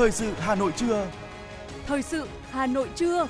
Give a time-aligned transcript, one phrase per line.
[0.00, 1.10] Thời sự Hà Nội trưa.
[1.86, 3.28] Thời sự Hà Nội trưa.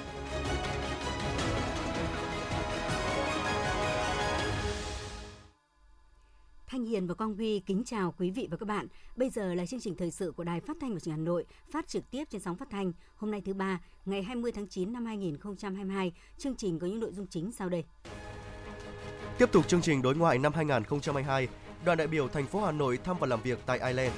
[6.67, 8.87] Thanh Hiền và Quang Huy kính chào quý vị và các bạn.
[9.17, 11.31] Bây giờ là chương trình thời sự của Đài Phát thanh và Truyền hình Hà
[11.31, 12.93] Nội, phát trực tiếp trên sóng phát thanh.
[13.17, 16.13] Hôm nay thứ ba, ngày 20 tháng 9 năm 2022.
[16.39, 17.85] Chương trình có những nội dung chính sau đây.
[19.39, 21.49] Tiếp tục chương trình đối ngoại năm 2022,
[21.85, 24.13] đoàn đại biểu thành phố Hà Nội thăm và làm việc tại Ireland.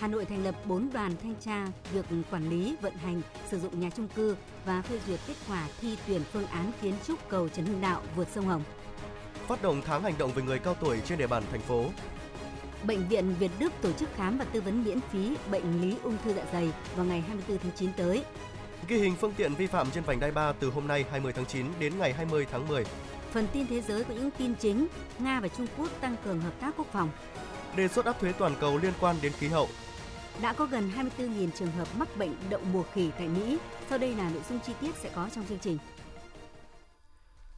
[0.00, 3.80] Hà Nội thành lập 4 đoàn thanh tra việc quản lý, vận hành, sử dụng
[3.80, 7.48] nhà trung cư và phê duyệt kết quả thi tuyển phương án kiến trúc cầu
[7.48, 8.62] Trần Hưng Đạo vượt sông Hồng.
[9.46, 11.84] Phát động tháng hành động về người cao tuổi trên địa bàn thành phố.
[12.86, 16.16] Bệnh viện Việt Đức tổ chức khám và tư vấn miễn phí bệnh lý ung
[16.24, 18.24] thư dạ dày vào ngày 24 tháng 9 tới.
[18.88, 21.46] Ghi hình phương tiện vi phạm trên vành đai 3 từ hôm nay 20 tháng
[21.46, 22.84] 9 đến ngày 20 tháng 10.
[23.32, 24.86] Phần tin thế giới có những tin chính,
[25.18, 27.10] Nga và Trung Quốc tăng cường hợp tác quốc phòng.
[27.76, 29.68] Đề xuất áp thuế toàn cầu liên quan đến khí hậu.
[30.42, 33.58] Đã có gần 24.000 trường hợp mắc bệnh đậu mùa khỉ tại Mỹ.
[33.88, 35.78] Sau đây là nội dung chi tiết sẽ có trong chương trình.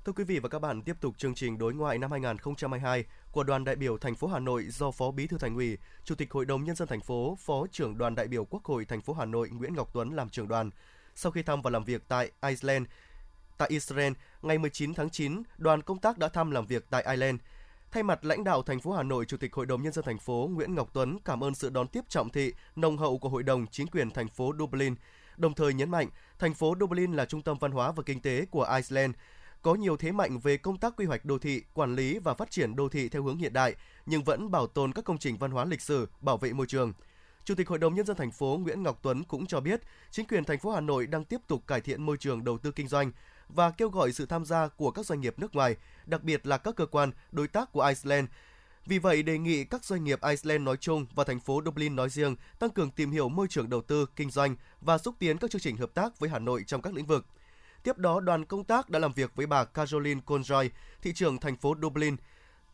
[0.05, 3.43] Thưa quý vị và các bạn, tiếp tục chương trình đối ngoại năm 2022 của
[3.45, 6.33] đoàn đại biểu thành phố Hà Nội do Phó Bí thư Thành ủy, Chủ tịch
[6.33, 9.13] Hội đồng nhân dân thành phố, Phó trưởng đoàn đại biểu Quốc hội thành phố
[9.13, 10.71] Hà Nội Nguyễn Ngọc Tuấn làm trưởng đoàn.
[11.15, 12.87] Sau khi thăm và làm việc tại Iceland,
[13.59, 17.41] tại Israel, ngày 19 tháng 9, đoàn công tác đã thăm làm việc tại Ireland.
[17.93, 20.19] Thay mặt lãnh đạo thành phố Hà Nội, Chủ tịch Hội đồng nhân dân thành
[20.19, 23.43] phố Nguyễn Ngọc Tuấn cảm ơn sự đón tiếp trọng thị, nồng hậu của hội
[23.43, 24.95] đồng chính quyền thành phố Dublin,
[25.37, 28.45] đồng thời nhấn mạnh thành phố Dublin là trung tâm văn hóa và kinh tế
[28.51, 29.15] của Iceland,
[29.63, 32.51] có nhiều thế mạnh về công tác quy hoạch đô thị, quản lý và phát
[32.51, 33.75] triển đô thị theo hướng hiện đại,
[34.07, 36.93] nhưng vẫn bảo tồn các công trình văn hóa lịch sử, bảo vệ môi trường.
[37.45, 40.27] Chủ tịch Hội đồng nhân dân thành phố Nguyễn Ngọc Tuấn cũng cho biết, chính
[40.27, 42.89] quyền thành phố Hà Nội đang tiếp tục cải thiện môi trường đầu tư kinh
[42.89, 43.13] doanh
[43.55, 46.59] và kêu gọi sự tham gia của các doanh nghiệp nước ngoài, đặc biệt là
[46.59, 48.29] các cơ quan đối tác của Iceland.
[48.87, 52.11] Vì vậy, đề nghị các doanh nghiệp Iceland nói chung và thành phố Dublin nói
[52.11, 55.51] riêng tăng cường tìm hiểu môi trường đầu tư, kinh doanh và xúc tiến các
[55.51, 57.27] chương trình hợp tác với Hà Nội trong các lĩnh vực.
[57.83, 60.71] Tiếp đó, đoàn công tác đã làm việc với bà Caroline Conroy,
[61.03, 62.17] thị trưởng thành phố Dublin.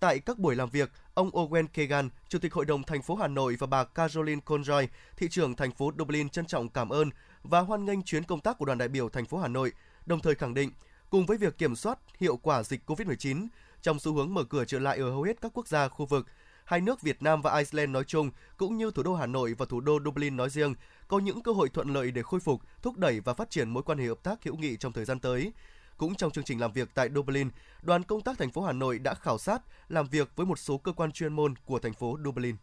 [0.00, 3.28] Tại các buổi làm việc, ông Owen Kegan, Chủ tịch Hội đồng thành phố Hà
[3.28, 7.10] Nội và bà Caroline Conroy, thị trưởng thành phố Dublin trân trọng cảm ơn
[7.42, 9.72] và hoan nghênh chuyến công tác của đoàn đại biểu thành phố Hà Nội,
[10.08, 10.70] đồng thời khẳng định,
[11.10, 13.46] cùng với việc kiểm soát hiệu quả dịch COVID-19,
[13.82, 16.26] trong xu hướng mở cửa trở lại ở hầu hết các quốc gia khu vực,
[16.64, 19.66] hai nước Việt Nam và Iceland nói chung cũng như thủ đô Hà Nội và
[19.66, 20.74] thủ đô Dublin nói riêng
[21.08, 23.82] có những cơ hội thuận lợi để khôi phục, thúc đẩy và phát triển mối
[23.82, 25.52] quan hệ hợp tác hữu nghị trong thời gian tới.
[25.96, 27.50] Cũng trong chương trình làm việc tại Dublin,
[27.82, 30.78] đoàn công tác thành phố Hà Nội đã khảo sát, làm việc với một số
[30.78, 32.56] cơ quan chuyên môn của thành phố Dublin.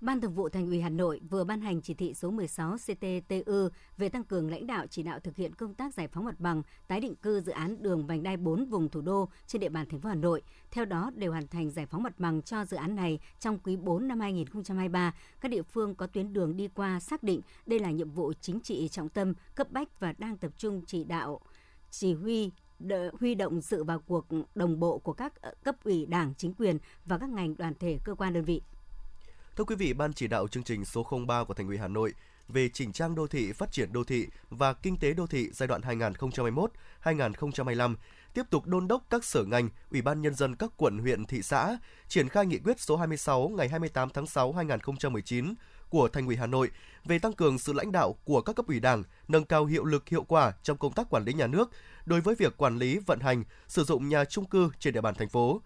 [0.00, 3.68] Ban Thường vụ Thành ủy Hà Nội vừa ban hành chỉ thị số 16 CTTU
[3.96, 6.62] về tăng cường lãnh đạo chỉ đạo thực hiện công tác giải phóng mặt bằng,
[6.86, 9.86] tái định cư dự án đường vành đai 4 vùng thủ đô trên địa bàn
[9.90, 10.42] thành phố Hà Nội.
[10.70, 13.76] Theo đó, đều hoàn thành giải phóng mặt bằng cho dự án này trong quý
[13.76, 15.14] 4 năm 2023.
[15.40, 18.60] Các địa phương có tuyến đường đi qua xác định đây là nhiệm vụ chính
[18.60, 21.40] trị trọng tâm, cấp bách và đang tập trung chỉ đạo
[21.90, 22.50] chỉ huy
[23.20, 26.78] huy động sự vào cuộc đồng bộ của các ờ, cấp ủy đảng, chính quyền
[27.06, 28.62] và các ngành đoàn thể cơ quan đơn vị.
[29.58, 32.14] Thưa quý vị, Ban chỉ đạo chương trình số 03 của Thành ủy Hà Nội
[32.48, 35.66] về chỉnh trang đô thị, phát triển đô thị và kinh tế đô thị giai
[35.66, 35.80] đoạn
[37.02, 37.94] 2021-2025
[38.34, 41.42] tiếp tục đôn đốc các sở ngành, ủy ban nhân dân các quận, huyện, thị
[41.42, 45.54] xã triển khai nghị quyết số 26 ngày 28 tháng 6 2019
[45.88, 46.70] của Thành ủy Hà Nội
[47.04, 50.08] về tăng cường sự lãnh đạo của các cấp ủy Đảng, nâng cao hiệu lực
[50.08, 51.70] hiệu quả trong công tác quản lý nhà nước
[52.06, 55.14] đối với việc quản lý, vận hành, sử dụng nhà trung cư trên địa bàn
[55.14, 55.62] thành phố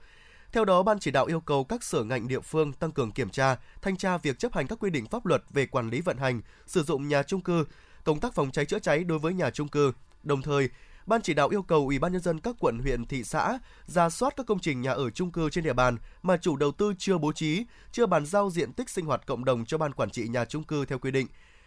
[0.53, 3.31] theo đó, Ban chỉ đạo yêu cầu các sở ngành địa phương tăng cường kiểm
[3.31, 6.17] tra, thanh tra việc chấp hành các quy định pháp luật về quản lý vận
[6.17, 7.65] hành, sử dụng nhà trung cư,
[8.05, 9.93] công tác phòng cháy chữa cháy đối với nhà trung cư.
[10.23, 10.69] Đồng thời,
[11.07, 14.11] Ban chỉ đạo yêu cầu Ủy ban nhân dân các quận huyện thị xã ra
[14.11, 16.95] soát các công trình nhà ở trung cư trên địa bàn mà chủ đầu tư
[16.99, 20.11] chưa bố trí, chưa bàn giao diện tích sinh hoạt cộng đồng cho ban quản
[20.11, 21.27] trị nhà trung cư theo quy định.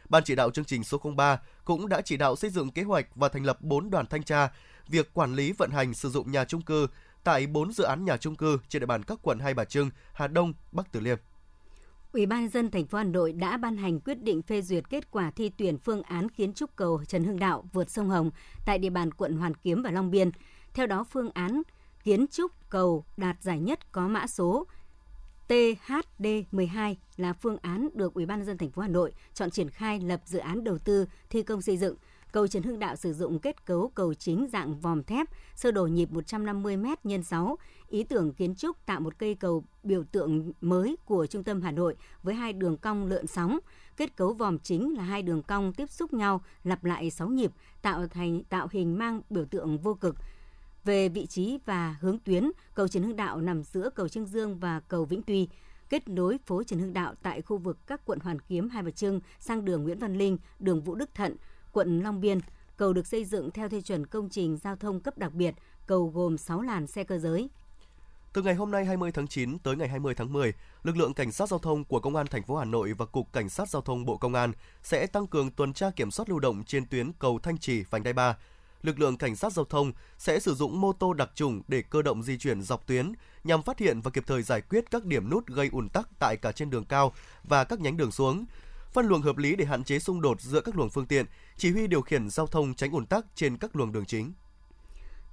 [0.09, 3.05] Ban chỉ đạo chương trình số 03 cũng đã chỉ đạo xây dựng kế hoạch
[3.15, 4.49] và thành lập 4 đoàn thanh tra
[4.87, 6.87] việc quản lý vận hành sử dụng nhà trung cư,
[7.25, 9.89] tại 4 dự án nhà trung cư trên địa bàn các quận Hai Bà Trưng,
[10.13, 11.17] Hà Đông, Bắc Từ Liêm.
[12.11, 15.11] Ủy ban dân thành phố Hà Nội đã ban hành quyết định phê duyệt kết
[15.11, 18.31] quả thi tuyển phương án kiến trúc cầu Trần Hưng Đạo vượt sông Hồng
[18.65, 20.31] tại địa bàn quận Hoàn Kiếm và Long Biên.
[20.73, 21.61] Theo đó, phương án
[22.03, 24.67] kiến trúc cầu đạt giải nhất có mã số
[25.47, 29.99] THD12 là phương án được Ủy ban dân thành phố Hà Nội chọn triển khai
[29.99, 31.95] lập dự án đầu tư thi công xây dựng
[32.35, 35.87] Cầu Trần Hưng Đạo sử dụng kết cấu cầu chính dạng vòm thép, sơ đồ
[35.87, 37.57] nhịp 150 m x 6.
[37.89, 41.71] Ý tưởng kiến trúc tạo một cây cầu biểu tượng mới của trung tâm Hà
[41.71, 43.59] Nội với hai đường cong lượn sóng.
[43.97, 47.51] Kết cấu vòm chính là hai đường cong tiếp xúc nhau lặp lại 6 nhịp,
[47.81, 50.15] tạo thành tạo hình mang biểu tượng vô cực.
[50.83, 54.59] Về vị trí và hướng tuyến, cầu Trần Hưng Đạo nằm giữa cầu Trương Dương
[54.59, 55.47] và cầu Vĩnh Tuy.
[55.89, 58.91] kết nối phố Trần Hưng Đạo tại khu vực các quận Hoàn Kiếm, Hai Bà
[58.91, 61.35] Trưng sang đường Nguyễn Văn Linh, đường Vũ Đức Thận,
[61.75, 62.39] quận Long Biên.
[62.77, 65.55] Cầu được xây dựng theo tiêu chuẩn công trình giao thông cấp đặc biệt,
[65.87, 67.49] cầu gồm 6 làn xe cơ giới.
[68.33, 71.31] Từ ngày hôm nay 20 tháng 9 tới ngày 20 tháng 10, lực lượng cảnh
[71.31, 73.81] sát giao thông của Công an thành phố Hà Nội và Cục Cảnh sát giao
[73.81, 74.51] thông Bộ Công an
[74.83, 78.03] sẽ tăng cường tuần tra kiểm soát lưu động trên tuyến cầu Thanh Trì vành
[78.03, 78.37] đai 3.
[78.83, 82.01] Lực lượng cảnh sát giao thông sẽ sử dụng mô tô đặc trùng để cơ
[82.01, 83.13] động di chuyển dọc tuyến
[83.43, 86.37] nhằm phát hiện và kịp thời giải quyết các điểm nút gây ùn tắc tại
[86.37, 87.13] cả trên đường cao
[87.43, 88.45] và các nhánh đường xuống.
[88.95, 91.25] Phân luồng hợp lý để hạn chế xung đột giữa các luồng phương tiện,
[91.57, 94.33] chỉ huy điều khiển giao thông tránh ùn tắc trên các luồng đường chính.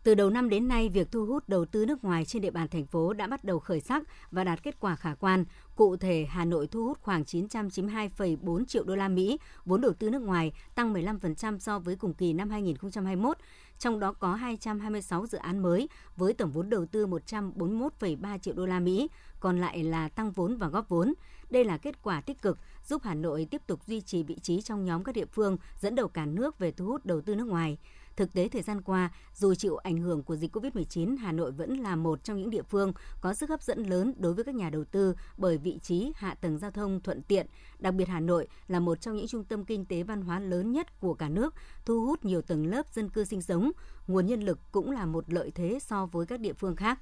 [0.03, 2.69] Từ đầu năm đến nay, việc thu hút đầu tư nước ngoài trên địa bàn
[2.69, 5.44] thành phố đã bắt đầu khởi sắc và đạt kết quả khả quan.
[5.76, 10.11] Cụ thể, Hà Nội thu hút khoảng 992,4 triệu đô la Mỹ vốn đầu tư
[10.11, 13.37] nước ngoài, tăng 15% so với cùng kỳ năm 2021.
[13.79, 18.67] Trong đó có 226 dự án mới với tổng vốn đầu tư 141,3 triệu đô
[18.67, 19.09] la Mỹ,
[19.41, 21.14] còn lại là tăng vốn và góp vốn.
[21.52, 22.58] Đây là kết quả tích cực
[22.88, 25.94] giúp Hà Nội tiếp tục duy trì vị trí trong nhóm các địa phương dẫn
[25.94, 27.78] đầu cả nước về thu hút đầu tư nước ngoài.
[28.16, 31.76] Thực tế thời gian qua, dù chịu ảnh hưởng của dịch COVID-19, Hà Nội vẫn
[31.78, 34.70] là một trong những địa phương có sức hấp dẫn lớn đối với các nhà
[34.70, 37.46] đầu tư bởi vị trí hạ tầng giao thông thuận tiện.
[37.78, 40.72] Đặc biệt Hà Nội là một trong những trung tâm kinh tế văn hóa lớn
[40.72, 41.54] nhất của cả nước,
[41.84, 43.72] thu hút nhiều tầng lớp dân cư sinh sống.
[44.06, 46.99] Nguồn nhân lực cũng là một lợi thế so với các địa phương khác.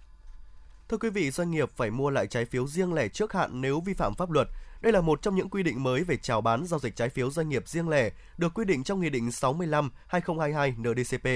[0.90, 3.80] Thưa quý vị, doanh nghiệp phải mua lại trái phiếu riêng lẻ trước hạn nếu
[3.80, 4.48] vi phạm pháp luật.
[4.80, 7.30] Đây là một trong những quy định mới về chào bán giao dịch trái phiếu
[7.30, 11.28] doanh nghiệp riêng lẻ được quy định trong Nghị định 65/2022 NDCP.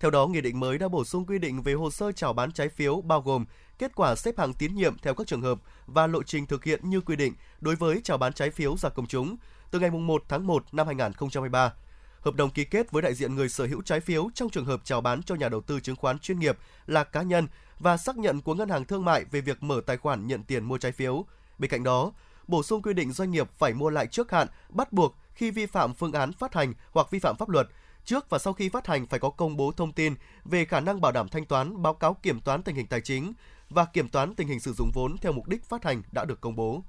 [0.00, 2.52] Theo đó, nghị định mới đã bổ sung quy định về hồ sơ chào bán
[2.52, 3.44] trái phiếu bao gồm
[3.78, 6.90] kết quả xếp hạng tín nhiệm theo các trường hợp và lộ trình thực hiện
[6.90, 9.36] như quy định đối với chào bán trái phiếu ra công chúng
[9.70, 11.72] từ ngày 1 tháng 1 năm 2023.
[12.20, 14.80] Hợp đồng ký kết với đại diện người sở hữu trái phiếu trong trường hợp
[14.84, 17.46] chào bán cho nhà đầu tư chứng khoán chuyên nghiệp là cá nhân
[17.78, 20.64] và xác nhận của ngân hàng thương mại về việc mở tài khoản nhận tiền
[20.64, 21.24] mua trái phiếu.
[21.58, 22.12] Bên cạnh đó,
[22.46, 25.66] bổ sung quy định doanh nghiệp phải mua lại trước hạn, bắt buộc khi vi
[25.66, 27.68] phạm phương án phát hành hoặc vi phạm pháp luật.
[28.04, 30.14] Trước và sau khi phát hành phải có công bố thông tin
[30.44, 33.32] về khả năng bảo đảm thanh toán, báo cáo kiểm toán tình hình tài chính
[33.70, 36.40] và kiểm toán tình hình sử dụng vốn theo mục đích phát hành đã được
[36.40, 36.82] công bố.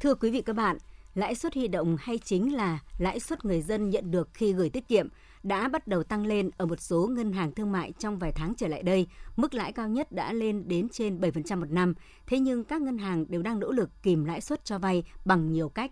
[0.00, 0.78] Thưa quý vị các bạn,
[1.14, 4.70] lãi suất huy động hay chính là lãi suất người dân nhận được khi gửi
[4.70, 5.08] tiết kiệm
[5.42, 8.54] đã bắt đầu tăng lên ở một số ngân hàng thương mại trong vài tháng
[8.54, 9.06] trở lại đây.
[9.36, 11.94] Mức lãi cao nhất đã lên đến trên 7% một năm.
[12.26, 15.52] Thế nhưng các ngân hàng đều đang nỗ lực kìm lãi suất cho vay bằng
[15.52, 15.90] nhiều cách.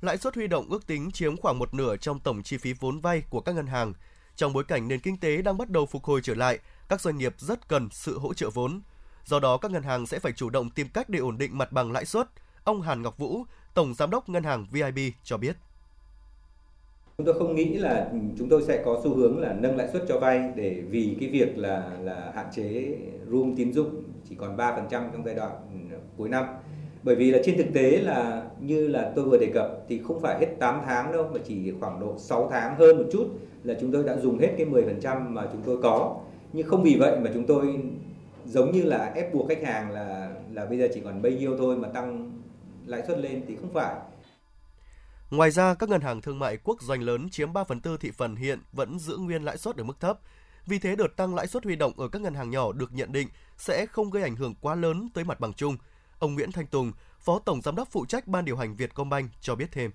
[0.00, 3.00] Lãi suất huy động ước tính chiếm khoảng một nửa trong tổng chi phí vốn
[3.00, 3.92] vay của các ngân hàng.
[4.36, 6.58] Trong bối cảnh nền kinh tế đang bắt đầu phục hồi trở lại,
[6.88, 8.80] các doanh nghiệp rất cần sự hỗ trợ vốn.
[9.24, 11.72] Do đó, các ngân hàng sẽ phải chủ động tìm cách để ổn định mặt
[11.72, 12.28] bằng lãi suất.
[12.64, 13.44] Ông Hàn Ngọc Vũ,
[13.74, 15.56] Tổng Giám đốc Ngân hàng VIB cho biết.
[17.18, 20.02] Chúng tôi không nghĩ là chúng tôi sẽ có xu hướng là nâng lãi suất
[20.08, 22.96] cho vay để vì cái việc là là hạn chế
[23.30, 25.50] room tín dụng chỉ còn 3% trong giai đoạn
[25.90, 26.44] ừ, cuối năm.
[27.02, 30.20] Bởi vì là trên thực tế là như là tôi vừa đề cập thì không
[30.20, 33.26] phải hết 8 tháng đâu, mà chỉ khoảng độ 6 tháng hơn một chút
[33.64, 36.16] là chúng tôi đã dùng hết cái 10% mà chúng tôi có.
[36.52, 37.78] Nhưng không vì vậy mà chúng tôi
[38.44, 41.56] giống như là ép buộc khách hàng là là bây giờ chỉ còn bấy nhiêu
[41.58, 42.32] thôi mà tăng
[42.86, 43.94] lãi suất lên thì không phải
[45.30, 48.10] Ngoài ra, các ngân hàng thương mại quốc doanh lớn chiếm 3 phần tư thị
[48.10, 50.18] phần hiện vẫn giữ nguyên lãi suất ở mức thấp.
[50.66, 53.12] Vì thế, đợt tăng lãi suất huy động ở các ngân hàng nhỏ được nhận
[53.12, 55.76] định sẽ không gây ảnh hưởng quá lớn tới mặt bằng chung.
[56.18, 59.54] Ông Nguyễn Thanh Tùng, Phó Tổng Giám đốc phụ trách Ban điều hành Vietcombank cho
[59.54, 59.90] biết thêm.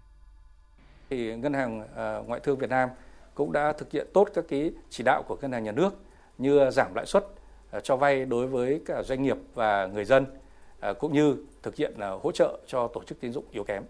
[1.10, 2.90] Thì Ngân hàng à, Ngoại thương Việt Nam
[3.34, 5.94] cũng đã thực hiện tốt các cái chỉ đạo của Ngân hàng Nhà nước
[6.38, 7.26] như giảm lãi suất
[7.72, 10.26] à, cho vay đối với cả doanh nghiệp và người dân,
[10.80, 11.94] à, cũng như thực hiện
[12.24, 13.84] hỗ trợ cho tổ chức tín dụng yếu kém.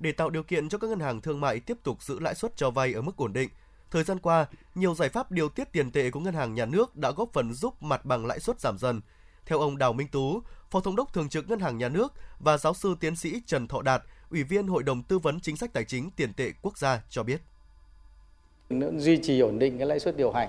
[0.00, 2.56] Để tạo điều kiện cho các ngân hàng thương mại tiếp tục giữ lãi suất
[2.56, 3.48] cho vay ở mức ổn định,
[3.90, 6.96] thời gian qua, nhiều giải pháp điều tiết tiền tệ của ngân hàng nhà nước
[6.96, 9.00] đã góp phần giúp mặt bằng lãi suất giảm dần.
[9.46, 12.58] Theo ông Đào Minh Tú, Phó Thống đốc Thường trực Ngân hàng Nhà nước và
[12.58, 15.72] giáo sư tiến sĩ Trần Thọ Đạt, Ủy viên Hội đồng Tư vấn Chính sách
[15.72, 17.40] Tài chính Tiền tệ Quốc gia cho biết.
[18.96, 20.48] Duy trì ổn định cái lãi suất điều hành,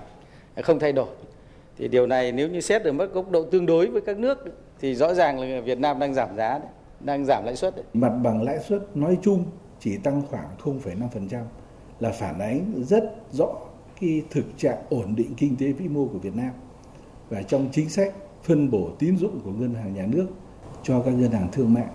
[0.62, 1.08] không thay đổi.
[1.78, 4.38] Thì điều này nếu như xét ở mức góc độ tương đối với các nước
[4.80, 6.68] thì rõ ràng là Việt Nam đang giảm giá đấy
[7.00, 7.74] đang giảm lãi suất.
[7.94, 9.44] Mặt bằng lãi suất nói chung
[9.80, 11.44] chỉ tăng khoảng 0,5%
[12.00, 13.54] là phản ánh rất rõ
[14.00, 16.50] cái thực trạng ổn định kinh tế vĩ mô của Việt Nam
[17.28, 20.26] và trong chính sách phân bổ tín dụng của ngân hàng nhà nước
[20.82, 21.86] cho các ngân hàng thương mại.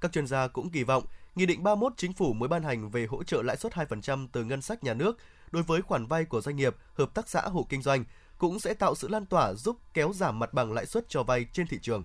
[0.00, 1.04] Các chuyên gia cũng kỳ vọng
[1.34, 4.44] Nghị định 31 chính phủ mới ban hành về hỗ trợ lãi suất 2% từ
[4.44, 5.18] ngân sách nhà nước
[5.50, 8.04] đối với khoản vay của doanh nghiệp, hợp tác xã hộ kinh doanh
[8.38, 11.46] cũng sẽ tạo sự lan tỏa giúp kéo giảm mặt bằng lãi suất cho vay
[11.52, 12.04] trên thị trường.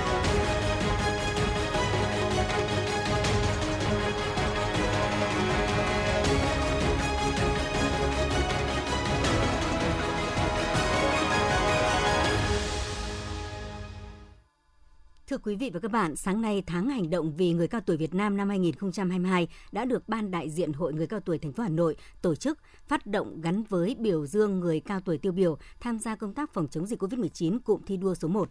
[15.31, 17.97] Thưa quý vị và các bạn, sáng nay tháng hành động vì người cao tuổi
[17.97, 21.63] Việt Nam năm 2022 đã được Ban đại diện Hội người cao tuổi thành phố
[21.63, 25.57] Hà Nội tổ chức phát động gắn với biểu dương người cao tuổi tiêu biểu
[25.79, 28.49] tham gia công tác phòng chống dịch COVID-19 cụm thi đua số 1.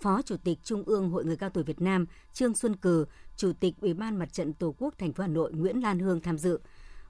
[0.00, 3.04] Phó Chủ tịch Trung ương Hội người cao tuổi Việt Nam Trương Xuân Cừ,
[3.36, 6.20] Chủ tịch Ủy ban Mặt trận Tổ quốc thành phố Hà Nội Nguyễn Lan Hương
[6.20, 6.58] tham dự.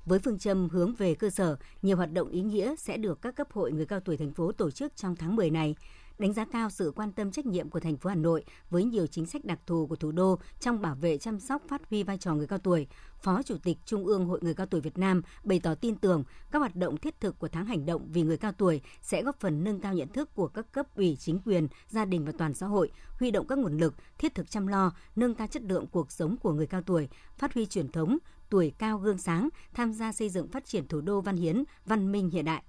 [0.05, 3.37] Với phương châm hướng về cơ sở, nhiều hoạt động ý nghĩa sẽ được các
[3.37, 5.75] cấp hội người cao tuổi thành phố tổ chức trong tháng 10 này
[6.19, 9.07] đánh giá cao sự quan tâm trách nhiệm của thành phố Hà Nội với nhiều
[9.07, 12.19] chính sách đặc thù của thủ đô trong bảo vệ chăm sóc phát huy vai
[12.19, 12.87] trò người cao tuổi.
[13.23, 16.25] Phó Chủ tịch Trung ương Hội người cao tuổi Việt Nam bày tỏ tin tưởng
[16.51, 19.41] các hoạt động thiết thực của tháng hành động vì người cao tuổi sẽ góp
[19.41, 22.55] phần nâng cao nhận thức của các cấp ủy chính quyền, gia đình và toàn
[22.55, 25.87] xã hội, huy động các nguồn lực thiết thực chăm lo, nâng cao chất lượng
[25.87, 28.19] cuộc sống của người cao tuổi, phát huy truyền thống
[28.53, 32.13] tuổi cao gương sáng, tham gia xây dựng phát triển thủ đô văn hiến, văn
[32.13, 32.63] minh hiện đại.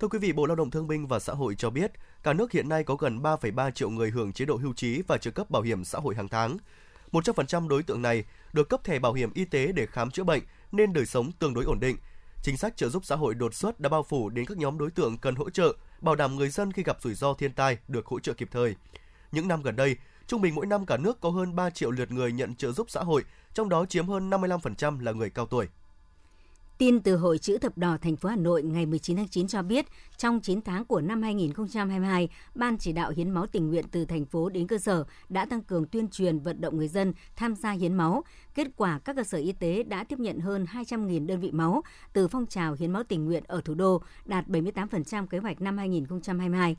[0.00, 2.52] Thưa quý vị, Bộ Lao động Thương binh và Xã hội cho biết, cả nước
[2.52, 5.50] hiện nay có gần 3,3 triệu người hưởng chế độ hưu trí và trợ cấp
[5.50, 6.56] bảo hiểm xã hội hàng tháng.
[7.12, 10.42] 100% đối tượng này được cấp thẻ bảo hiểm y tế để khám chữa bệnh
[10.72, 11.96] nên đời sống tương đối ổn định.
[12.42, 14.90] Chính sách trợ giúp xã hội đột xuất đã bao phủ đến các nhóm đối
[14.90, 18.06] tượng cần hỗ trợ, bảo đảm người dân khi gặp rủi ro thiên tai được
[18.06, 18.76] hỗ trợ kịp thời.
[19.32, 22.10] Những năm gần đây, trung bình mỗi năm cả nước có hơn 3 triệu lượt
[22.10, 23.24] người nhận trợ giúp xã hội,
[23.54, 25.68] trong đó chiếm hơn 55% là người cao tuổi.
[26.78, 29.62] Tin từ Hội Chữ Thập Đỏ thành phố Hà Nội ngày 19 tháng 9 cho
[29.62, 34.04] biết, trong 9 tháng của năm 2022, Ban chỉ đạo hiến máu tình nguyện từ
[34.04, 37.54] thành phố đến cơ sở đã tăng cường tuyên truyền vận động người dân tham
[37.54, 38.24] gia hiến máu.
[38.54, 41.82] Kết quả, các cơ sở y tế đã tiếp nhận hơn 200.000 đơn vị máu
[42.12, 45.78] từ phong trào hiến máu tình nguyện ở thủ đô, đạt 78% kế hoạch năm
[45.78, 46.76] 2022.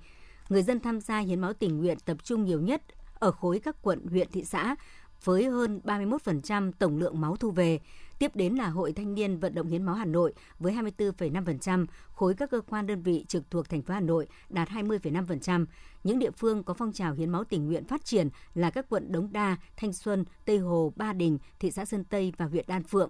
[0.50, 2.82] Người dân tham gia hiến máu tình nguyện tập trung nhiều nhất
[3.13, 4.75] ở khối các quận, huyện, thị xã,
[5.24, 7.79] với hơn 31% tổng lượng máu thu về.
[8.20, 12.34] Tiếp đến là Hội Thanh niên Vận động Hiến máu Hà Nội với 24,5%, khối
[12.34, 15.66] các cơ quan đơn vị trực thuộc thành phố Hà Nội đạt 20,5%.
[16.04, 19.12] Những địa phương có phong trào hiến máu tình nguyện phát triển là các quận
[19.12, 22.84] Đống Đa, Thanh Xuân, Tây Hồ, Ba Đình, thị xã Sơn Tây và huyện Đan
[22.84, 23.10] Phượng.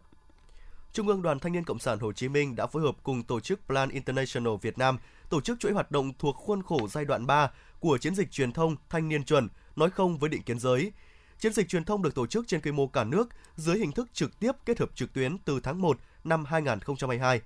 [0.93, 3.39] Trung ương Đoàn Thanh niên Cộng sản Hồ Chí Minh đã phối hợp cùng tổ
[3.39, 4.97] chức Plan International Việt Nam
[5.29, 8.51] tổ chức chuỗi hoạt động thuộc khuôn khổ giai đoạn 3 của chiến dịch truyền
[8.51, 10.91] thông Thanh niên chuẩn, nói không với định kiến giới,
[11.39, 14.07] Chiến dịch truyền thông được tổ chức trên quy mô cả nước dưới hình thức
[14.13, 17.41] trực tiếp kết hợp trực tuyến từ tháng 1 năm 2022.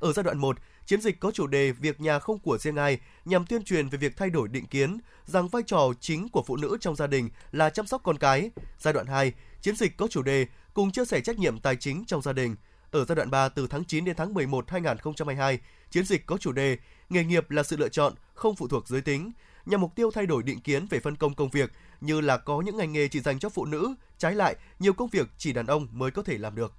[0.00, 2.98] Ở giai đoạn 1, chiến dịch có chủ đề Việc nhà không của riêng ai
[3.24, 6.56] nhằm tuyên truyền về việc thay đổi định kiến rằng vai trò chính của phụ
[6.56, 8.50] nữ trong gia đình là chăm sóc con cái.
[8.78, 12.04] Giai đoạn 2, chiến dịch có chủ đề Cùng chia sẻ trách nhiệm tài chính
[12.06, 12.56] trong gia đình.
[12.90, 15.58] Ở giai đoạn 3 từ tháng 9 đến tháng 11 2022,
[15.90, 16.78] chiến dịch có chủ đề
[17.08, 19.32] Nghề nghiệp là sự lựa chọn, không phụ thuộc giới tính,
[19.68, 22.60] nhằm mục tiêu thay đổi định kiến về phân công công việc như là có
[22.60, 25.66] những ngành nghề chỉ dành cho phụ nữ, trái lại, nhiều công việc chỉ đàn
[25.66, 26.74] ông mới có thể làm được.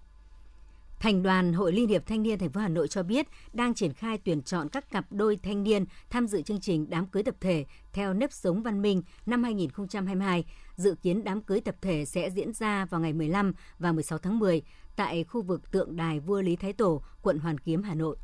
[1.00, 3.94] Thành đoàn Hội Liên hiệp Thanh niên thành phố Hà Nội cho biết đang triển
[3.94, 7.36] khai tuyển chọn các cặp đôi thanh niên tham dự chương trình đám cưới tập
[7.42, 10.46] thể theo nếp sống văn minh năm 2022.
[10.76, 14.40] Dự kiến đám cưới tập thể sẽ diễn ra vào ngày 15 và 16 tháng
[14.40, 14.62] 10
[14.96, 18.18] tại khu vực tượng đài vua Lý Thái Tổ, quận Hoàn Kiếm, Hà Nội.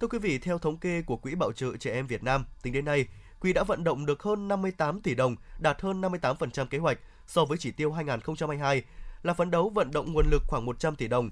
[0.00, 2.72] Thưa quý vị, theo thống kê của Quỹ Bảo trợ Trẻ Em Việt Nam, tính
[2.72, 3.06] đến nay,
[3.40, 7.44] Quỹ đã vận động được hơn 58 tỷ đồng, đạt hơn 58% kế hoạch so
[7.44, 8.82] với chỉ tiêu 2022
[9.22, 11.30] là phấn đấu vận động nguồn lực khoảng 100 tỷ đồng.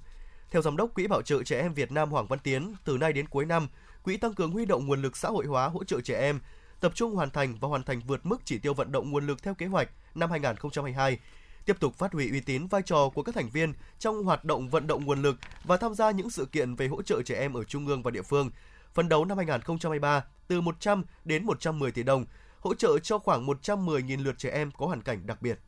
[0.51, 3.13] Theo Giám đốc Quỹ Bảo trợ Trẻ Em Việt Nam Hoàng Văn Tiến, từ nay
[3.13, 3.69] đến cuối năm,
[4.03, 6.41] Quỹ tăng cường huy động nguồn lực xã hội hóa hỗ trợ trẻ em,
[6.81, 9.43] tập trung hoàn thành và hoàn thành vượt mức chỉ tiêu vận động nguồn lực
[9.43, 11.19] theo kế hoạch năm 2022,
[11.67, 14.69] tiếp tục phát huy uy tín vai trò của các thành viên trong hoạt động
[14.69, 17.55] vận động nguồn lực và tham gia những sự kiện về hỗ trợ trẻ em
[17.55, 18.51] ở trung ương và địa phương.
[18.97, 22.25] Phấn đấu năm 2023 từ 100 đến 110 tỷ đồng,
[22.61, 25.59] hỗ trợ cho khoảng 110.000 lượt trẻ em có hoàn cảnh đặc biệt.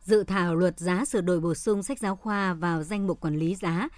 [0.00, 3.36] Dự thảo luật giá sửa đổi bổ sung sách giáo khoa vào danh mục quản
[3.36, 3.88] lý giá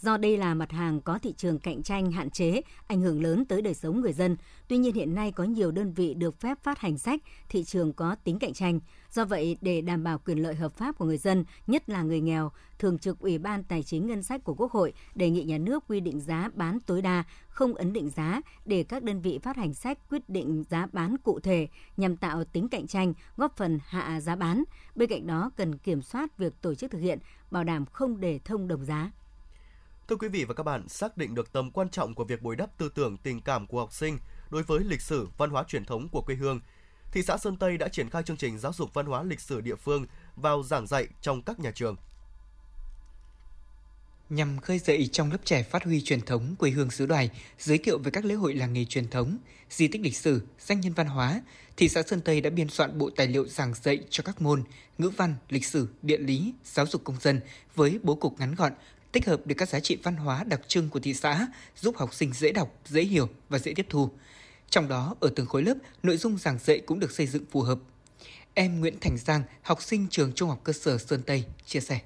[0.00, 3.44] Do đây là mặt hàng có thị trường cạnh tranh hạn chế, ảnh hưởng lớn
[3.44, 4.36] tới đời sống người dân.
[4.68, 7.92] Tuy nhiên hiện nay có nhiều đơn vị được phép phát hành sách, thị trường
[7.92, 8.80] có tính cạnh tranh.
[9.10, 12.20] Do vậy, để đảm bảo quyền lợi hợp pháp của người dân, nhất là người
[12.20, 15.58] nghèo, Thường trực Ủy ban Tài chính Ngân sách của Quốc hội đề nghị nhà
[15.58, 19.38] nước quy định giá bán tối đa, không ấn định giá để các đơn vị
[19.38, 23.56] phát hành sách quyết định giá bán cụ thể nhằm tạo tính cạnh tranh, góp
[23.56, 24.64] phần hạ giá bán.
[24.94, 27.18] Bên cạnh đó cần kiểm soát việc tổ chức thực hiện,
[27.50, 29.10] bảo đảm không để thông đồng giá.
[30.08, 32.56] Thưa quý vị và các bạn, xác định được tầm quan trọng của việc bồi
[32.56, 34.18] đắp tư tưởng tình cảm của học sinh
[34.50, 36.60] đối với lịch sử, văn hóa truyền thống của quê hương,
[37.12, 39.60] thị xã Sơn Tây đã triển khai chương trình giáo dục văn hóa lịch sử
[39.60, 41.96] địa phương vào giảng dạy trong các nhà trường.
[44.30, 47.78] Nhằm khơi dậy trong lớp trẻ phát huy truyền thống quê hương xứ đoài, giới
[47.78, 49.38] thiệu về các lễ hội làng nghề truyền thống,
[49.70, 51.42] di tích lịch sử, danh nhân văn hóa,
[51.76, 54.64] thị xã Sơn Tây đã biên soạn bộ tài liệu giảng dạy cho các môn
[54.98, 57.40] ngữ văn, lịch sử, địa lý, giáo dục công dân
[57.74, 58.72] với bố cục ngắn gọn,
[59.12, 61.46] tích hợp được các giá trị văn hóa đặc trưng của thị xã,
[61.76, 64.10] giúp học sinh dễ đọc, dễ hiểu và dễ tiếp thu.
[64.70, 67.60] Trong đó, ở từng khối lớp, nội dung giảng dạy cũng được xây dựng phù
[67.60, 67.78] hợp.
[68.54, 72.00] Em Nguyễn Thành Giang, học sinh trường Trung học cơ sở Sơn Tây, chia sẻ.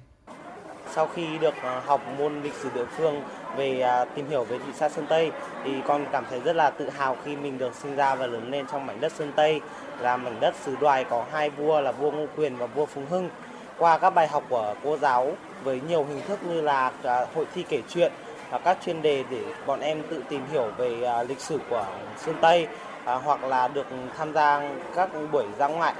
[0.95, 3.23] Sau khi được ờ, học môn lịch sử địa phương
[3.57, 5.31] về à, tìm hiểu về thị xã Sơn Tây
[5.63, 8.51] thì con cảm thấy rất là tự hào khi mình được sinh ra và lớn
[8.51, 9.61] lên trong mảnh đất Sơn Tây
[9.99, 13.05] là mảnh đất xứ đoài có hai vua là vua Ngô Quyền và vua Phùng
[13.09, 13.29] Hưng.
[13.77, 17.45] Qua các bài học của cô giáo với nhiều hình thức như là à, hội
[17.53, 18.11] thi kể chuyện
[18.49, 21.85] và các chuyên đề để bọn em tự tìm hiểu về à, lịch sử của
[22.17, 22.67] Sơn Tây
[23.05, 23.87] à, hoặc là được
[24.17, 24.61] tham gia
[24.95, 25.93] các buổi ra ngoại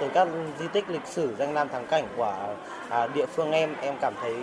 [0.00, 0.28] từ các
[0.58, 2.34] di tích lịch sử, danh lam thắng cảnh của
[3.14, 4.34] địa phương em em cảm thấy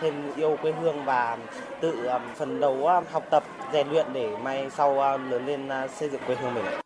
[0.00, 1.36] thêm yêu quê hương và
[1.80, 6.36] tự phần đấu học tập, rèn luyện để mai sau lớn lên xây dựng quê
[6.40, 6.85] hương mình.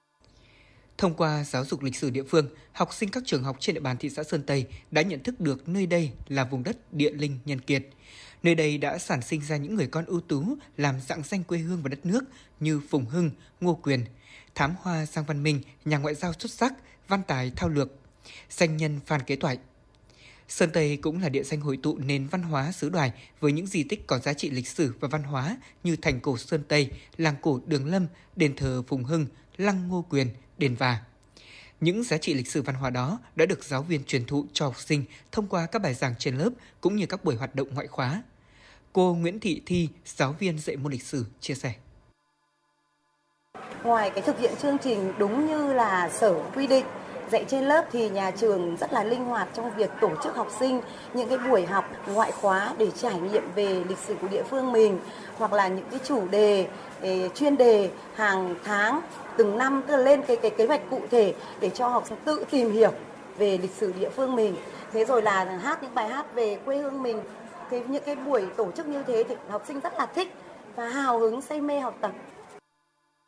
[1.00, 3.80] Thông qua giáo dục lịch sử địa phương, học sinh các trường học trên địa
[3.80, 7.11] bàn thị xã Sơn Tây đã nhận thức được nơi đây là vùng đất địa
[7.11, 7.87] linh nhân kiệt.
[8.42, 10.45] Nơi đây đã sản sinh ra những người con ưu tú
[10.76, 12.25] làm dạng danh quê hương và đất nước
[12.61, 13.30] như Phùng Hưng,
[13.61, 14.04] Ngô Quyền,
[14.54, 16.73] Thám Hoa Giang Văn Minh, nhà ngoại giao xuất sắc,
[17.09, 17.88] văn tài thao lược,
[18.50, 19.59] danh nhân Phan Kế Toại.
[20.49, 23.66] Sơn Tây cũng là địa danh hội tụ nền văn hóa xứ đoài với những
[23.66, 26.90] di tích có giá trị lịch sử và văn hóa như thành cổ Sơn Tây,
[27.16, 29.26] làng cổ Đường Lâm, đền thờ Phùng Hưng,
[29.57, 30.28] lăng Ngô Quyền,
[30.61, 30.99] đền Và.
[31.81, 34.64] Những giá trị lịch sử văn hóa đó đã được giáo viên truyền thụ cho
[34.64, 36.50] học sinh thông qua các bài giảng trên lớp
[36.81, 38.23] cũng như các buổi hoạt động ngoại khóa.
[38.93, 41.75] Cô Nguyễn Thị Thi, giáo viên dạy môn lịch sử, chia sẻ.
[43.83, 46.85] Ngoài cái thực hiện chương trình đúng như là sở quy định
[47.33, 50.49] dạy trên lớp thì nhà trường rất là linh hoạt trong việc tổ chức học
[50.61, 50.81] sinh
[51.14, 54.73] những cái buổi học ngoại khóa để trải nghiệm về lịch sử của địa phương
[54.73, 54.99] mình
[55.37, 56.69] hoặc là những cái chủ đề
[57.35, 59.00] chuyên đề hàng tháng
[59.38, 62.18] từng năm tức là lên cái cái kế hoạch cụ thể để cho học sinh
[62.25, 62.92] tự tìm hiểu
[63.38, 64.56] về lịch sử địa phương mình
[64.92, 67.20] thế rồi là hát những bài hát về quê hương mình
[67.70, 70.28] thế những cái buổi tổ chức như thế thì học sinh rất là thích
[70.76, 72.12] và hào hứng say mê học tập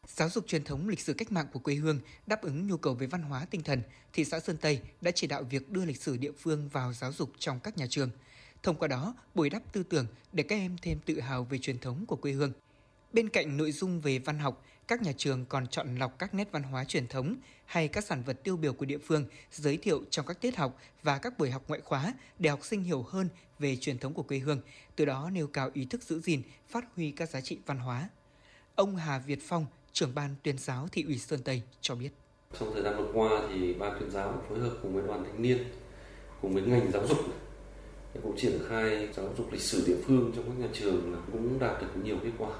[0.06, 2.94] Giáo dục truyền thống lịch sử cách mạng của quê hương đáp ứng nhu cầu
[2.94, 6.02] về văn hóa tinh thần, thị xã Sơn Tây đã chỉ đạo việc đưa lịch
[6.02, 8.10] sử địa phương vào giáo dục trong các nhà trường.
[8.62, 11.78] Thông qua đó, bồi đắp tư tưởng để các em thêm tự hào về truyền
[11.78, 12.52] thống của quê hương.
[13.12, 16.48] Bên cạnh nội dung về văn học, các nhà trường còn chọn lọc các nét
[16.52, 20.04] văn hóa truyền thống hay các sản vật tiêu biểu của địa phương giới thiệu
[20.10, 23.28] trong các tiết học và các buổi học ngoại khóa để học sinh hiểu hơn
[23.58, 24.60] về truyền thống của quê hương,
[24.96, 28.08] từ đó nêu cao ý thức giữ gìn, phát huy các giá trị văn hóa.
[28.74, 32.10] Ông Hà Việt Phong, trưởng ban tuyên giáo thị ủy Sơn Tây cho biết.
[32.58, 35.42] Trong thời gian vừa qua thì ban tuyên giáo phối hợp cùng với đoàn thanh
[35.42, 35.64] niên,
[36.42, 37.18] cùng với ngành giáo dục
[38.22, 41.58] cũng triển khai giáo dục lịch sử địa phương trong các nhà trường là cũng
[41.58, 42.50] đạt được nhiều kết quả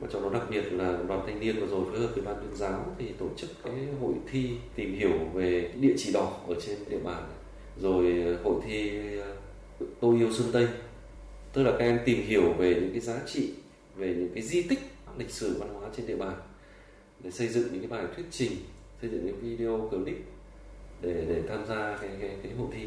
[0.00, 2.36] và trong đó đặc biệt là đoàn thanh niên vừa rồi phối hợp với ban
[2.36, 6.54] tuyên giáo thì tổ chức cái hội thi tìm hiểu về địa chỉ đỏ ở
[6.66, 7.22] trên địa bàn
[7.80, 9.36] rồi ờ, hội thi ờ,
[10.00, 10.68] tôi yêu sơn tây.
[11.52, 13.50] Tức là các em tìm hiểu về những cái giá trị
[13.96, 14.80] về những cái di tích
[15.18, 16.34] lịch sử văn hóa trên địa bàn
[17.24, 18.52] để xây dựng những cái bài thuyết trình
[19.00, 20.16] xây dựng những video clip
[21.02, 22.86] để để tham gia cái cái, cái hội thi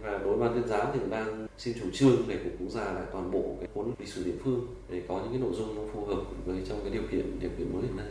[0.00, 2.70] và đối với ban tuyên giáo thì cũng đang xin chủ trương để cục cố
[2.70, 5.52] già lại toàn bộ cái cuốn lịch sử địa phương để có những cái nội
[5.54, 8.06] dung nó phù hợp với trong cái điều kiện điều kiện mới hiện nay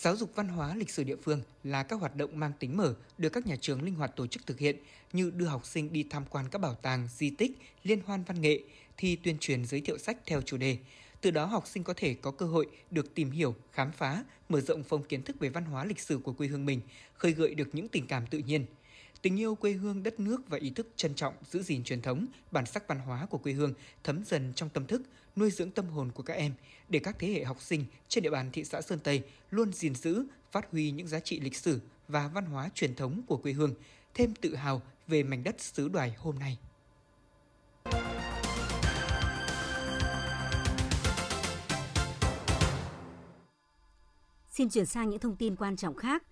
[0.00, 2.94] Giáo dục văn hóa lịch sử địa phương là các hoạt động mang tính mở
[3.18, 4.76] được các nhà trường linh hoạt tổ chức thực hiện
[5.12, 8.40] như đưa học sinh đi tham quan các bảo tàng, di tích, liên hoan văn
[8.40, 8.60] nghệ,
[8.96, 10.78] thi tuyên truyền giới thiệu sách theo chủ đề,
[11.20, 14.60] từ đó học sinh có thể có cơ hội được tìm hiểu, khám phá, mở
[14.60, 16.80] rộng phong kiến thức về văn hóa lịch sử của quê hương mình,
[17.14, 18.66] khơi gợi được những tình cảm tự nhiên.
[19.22, 22.26] Tình yêu quê hương đất nước và ý thức trân trọng, giữ gìn truyền thống,
[22.50, 25.02] bản sắc văn hóa của quê hương thấm dần trong tâm thức,
[25.36, 26.52] nuôi dưỡng tâm hồn của các em
[26.88, 29.94] để các thế hệ học sinh trên địa bàn thị xã Sơn Tây luôn gìn
[29.94, 33.52] giữ, phát huy những giá trị lịch sử và văn hóa truyền thống của quê
[33.52, 33.74] hương,
[34.14, 36.58] thêm tự hào về mảnh đất xứ đoài hôm nay.
[44.50, 46.22] Xin chuyển sang những thông tin quan trọng khác.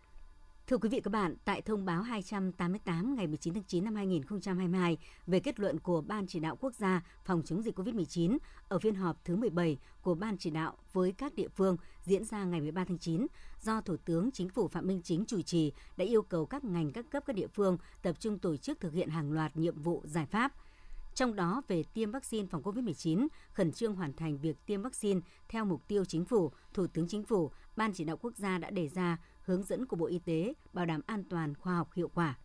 [0.69, 4.99] Thưa quý vị các bạn, tại thông báo 288 ngày 19 tháng 9 năm 2022
[5.27, 8.95] về kết luận của Ban chỉ đạo quốc gia phòng chống dịch COVID-19 ở phiên
[8.95, 12.85] họp thứ 17 của Ban chỉ đạo với các địa phương diễn ra ngày 13
[12.85, 13.27] tháng 9,
[13.63, 16.93] do Thủ tướng Chính phủ Phạm Minh Chính chủ trì đã yêu cầu các ngành
[16.93, 20.03] các cấp các địa phương tập trung tổ chức thực hiện hàng loạt nhiệm vụ
[20.07, 20.53] giải pháp–
[21.19, 25.65] trong đó về tiêm vaccine phòng COVID-19, khẩn trương hoàn thành việc tiêm vaccine theo
[25.65, 28.89] mục tiêu chính phủ, Thủ tướng Chính phủ, Ban chỉ đạo quốc gia đã đề
[28.89, 32.39] ra hướng dẫn của Bộ Y tế bảo đảm an toàn, khoa học, hiệu quả.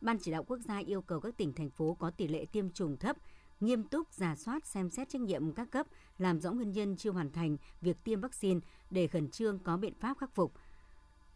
[0.00, 2.70] Ban chỉ đạo quốc gia yêu cầu các tỉnh, thành phố có tỷ lệ tiêm
[2.70, 3.16] chủng thấp,
[3.60, 5.86] nghiêm túc giả soát xem xét trách nhiệm các cấp,
[6.18, 9.94] làm rõ nguyên nhân chưa hoàn thành việc tiêm vaccine để khẩn trương có biện
[10.00, 10.52] pháp khắc phục.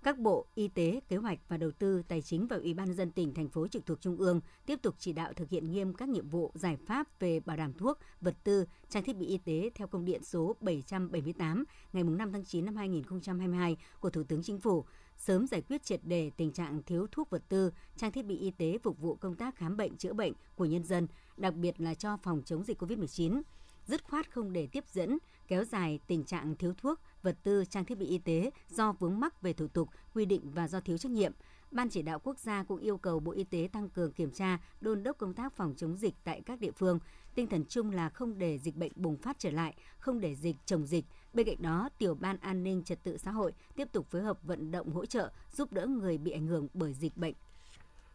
[0.02, 3.10] Các bộ Y tế, Kế hoạch và Đầu tư, Tài chính và Ủy ban dân
[3.10, 6.08] tỉnh, thành phố trực thuộc Trung ương tiếp tục chỉ đạo thực hiện nghiêm các
[6.08, 9.70] nhiệm vụ giải pháp về bảo đảm thuốc, vật tư, trang thiết bị y tế
[9.74, 14.60] theo công điện số 778 ngày 5 tháng 9 năm 2022 của Thủ tướng Chính
[14.60, 14.84] phủ,
[15.16, 18.50] sớm giải quyết triệt đề tình trạng thiếu thuốc vật tư, trang thiết bị y
[18.50, 21.94] tế phục vụ công tác khám bệnh chữa bệnh của nhân dân, đặc biệt là
[21.94, 23.42] cho phòng chống dịch COVID-19
[23.86, 25.18] dứt khoát không để tiếp dẫn,
[25.48, 29.20] kéo dài tình trạng thiếu thuốc, vật tư, trang thiết bị y tế do vướng
[29.20, 31.32] mắc về thủ tục, quy định và do thiếu trách nhiệm.
[31.70, 34.58] Ban chỉ đạo quốc gia cũng yêu cầu Bộ Y tế tăng cường kiểm tra,
[34.80, 36.98] đôn đốc công tác phòng chống dịch tại các địa phương.
[37.34, 40.56] Tinh thần chung là không để dịch bệnh bùng phát trở lại, không để dịch
[40.66, 41.04] chồng dịch.
[41.32, 44.38] Bên cạnh đó, Tiểu ban An ninh Trật tự xã hội tiếp tục phối hợp
[44.42, 47.34] vận động hỗ trợ, giúp đỡ người bị ảnh hưởng bởi dịch bệnh.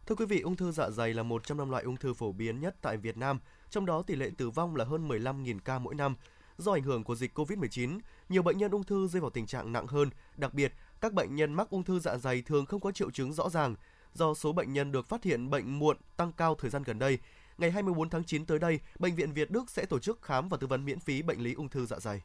[0.06, 2.32] Thưa quý vị, ung thư dạ dày là một trong năm loại ung thư phổ
[2.32, 3.38] biến nhất tại Việt Nam,
[3.70, 6.16] trong đó tỷ lệ tử vong là hơn 15.000 ca mỗi năm.
[6.58, 9.72] Do ảnh hưởng của dịch COVID-19, nhiều bệnh nhân ung thư rơi vào tình trạng
[9.72, 12.92] nặng hơn, đặc biệt các bệnh nhân mắc ung thư dạ dày thường không có
[12.92, 13.74] triệu chứng rõ ràng.
[14.14, 17.18] Do số bệnh nhân được phát hiện bệnh muộn tăng cao thời gian gần đây,
[17.58, 20.56] ngày 24 tháng 9 tới đây, Bệnh viện Việt Đức sẽ tổ chức khám và
[20.56, 22.22] tư vấn miễn phí bệnh lý ung thư dạ dày.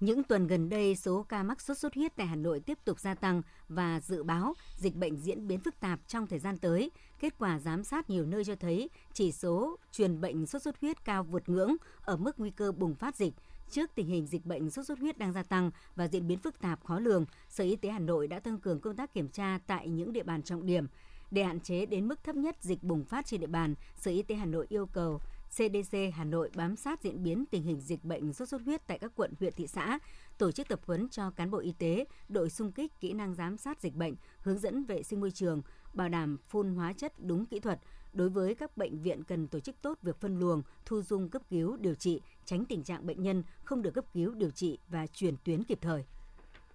[0.00, 3.00] Những tuần gần đây, số ca mắc sốt xuất huyết tại Hà Nội tiếp tục
[3.00, 6.90] gia tăng và dự báo dịch bệnh diễn biến phức tạp trong thời gian tới.
[7.18, 11.04] Kết quả giám sát nhiều nơi cho thấy chỉ số truyền bệnh sốt xuất huyết
[11.04, 13.34] cao vượt ngưỡng ở mức nguy cơ bùng phát dịch.
[13.70, 16.60] Trước tình hình dịch bệnh sốt xuất huyết đang gia tăng và diễn biến phức
[16.60, 19.58] tạp khó lường, Sở Y tế Hà Nội đã tăng cường công tác kiểm tra
[19.66, 20.86] tại những địa bàn trọng điểm.
[21.30, 24.22] Để hạn chế đến mức thấp nhất dịch bùng phát trên địa bàn, Sở Y
[24.22, 28.04] tế Hà Nội yêu cầu CDC Hà Nội bám sát diễn biến tình hình dịch
[28.04, 29.98] bệnh sốt xuất huyết tại các quận, huyện, thị xã,
[30.38, 33.56] tổ chức tập huấn cho cán bộ y tế, đội xung kích kỹ năng giám
[33.56, 37.46] sát dịch bệnh, hướng dẫn vệ sinh môi trường, bảo đảm phun hóa chất đúng
[37.46, 37.80] kỹ thuật.
[38.12, 41.42] Đối với các bệnh viện cần tổ chức tốt việc phân luồng, thu dung cấp
[41.50, 45.06] cứu, điều trị, tránh tình trạng bệnh nhân không được cấp cứu, điều trị và
[45.06, 46.04] chuyển tuyến kịp thời.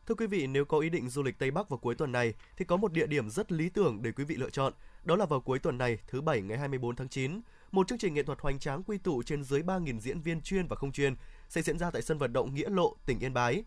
[0.08, 2.34] Thưa quý vị, nếu có ý định du lịch Tây Bắc vào cuối tuần này
[2.58, 4.74] thì có một địa điểm rất lý tưởng để quý vị lựa chọn.
[5.04, 8.14] Đó là vào cuối tuần này, thứ Bảy ngày 24 tháng 9, một chương trình
[8.14, 11.16] nghệ thuật hoành tráng quy tụ trên dưới 3.000 diễn viên chuyên và không chuyên
[11.50, 13.64] sẽ diễn ra tại sân vận động Nghĩa Lộ, tỉnh Yên Bái.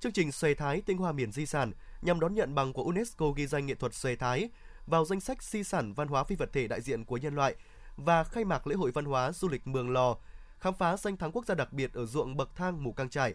[0.00, 3.30] Chương trình Xòe Thái tinh hoa miền di sản nhằm đón nhận bằng của UNESCO
[3.30, 4.50] ghi danh nghệ thuật Xòe Thái
[4.86, 7.54] vào danh sách di sản văn hóa phi vật thể đại diện của nhân loại
[7.96, 10.16] và khai mạc lễ hội văn hóa du lịch Mường Lò,
[10.58, 13.34] khám phá danh thắng quốc gia đặc biệt ở ruộng bậc thang Mù Căng Trải.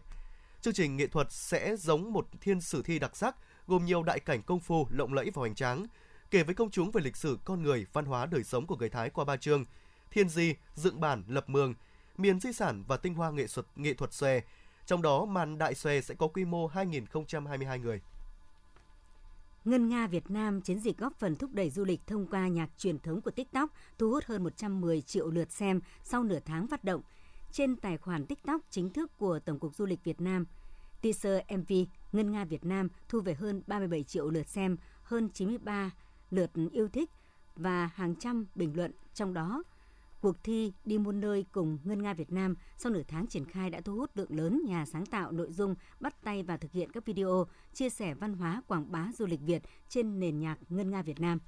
[0.61, 3.35] Chương trình nghệ thuật sẽ giống một thiên sử thi đặc sắc,
[3.67, 5.85] gồm nhiều đại cảnh công phu lộng lẫy và hoành tráng,
[6.31, 8.89] kể với công chúng về lịch sử con người, văn hóa đời sống của người
[8.89, 9.65] Thái qua ba chương:
[10.13, 11.73] Thiên di, dựng bản, lập mường,
[12.17, 14.41] miền di sản và tinh hoa nghệ thuật nghệ thuật xòe.
[14.85, 18.01] Trong đó màn đại xòe sẽ có quy mô 2022 người.
[19.65, 22.69] Ngân Nga Việt Nam chiến dịch góp phần thúc đẩy du lịch thông qua nhạc
[22.77, 26.83] truyền thống của TikTok, thu hút hơn 110 triệu lượt xem sau nửa tháng phát
[26.83, 27.01] động.
[27.51, 30.45] Trên tài khoản TikTok chính thức của Tổng cục Du lịch Việt Nam,
[31.01, 31.73] teaser MV
[32.11, 35.91] Ngân Nga Việt Nam thu về hơn 37 triệu lượt xem, hơn 93
[36.31, 37.09] lượt yêu thích
[37.55, 39.63] và hàng trăm bình luận, trong đó
[40.23, 43.69] Cuộc thi đi muôn nơi cùng Ngân Nga Việt Nam sau nửa tháng triển khai
[43.69, 46.91] đã thu hút lượng lớn nhà sáng tạo nội dung bắt tay và thực hiện
[46.91, 50.91] các video chia sẻ văn hóa quảng bá du lịch Việt trên nền nhạc Ngân
[50.91, 51.39] Nga Việt Nam.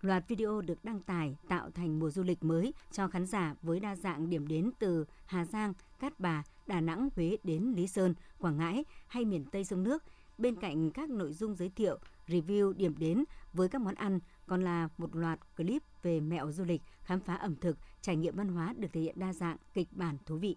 [0.00, 3.80] Loạt video được đăng tải tạo thành mùa du lịch mới cho khán giả với
[3.80, 8.14] đa dạng điểm đến từ Hà Giang, Cát Bà, Đà Nẵng, Huế đến Lý Sơn,
[8.38, 10.02] Quảng Ngãi hay miền Tây sông nước.
[10.38, 11.98] Bên cạnh các nội dung giới thiệu,
[12.28, 16.64] review điểm đến với các món ăn, còn là một loạt clip về mẹo du
[16.64, 19.88] lịch, khám phá ẩm thực, trải nghiệm văn hóa được thể hiện đa dạng, kịch
[19.92, 20.56] bản thú vị.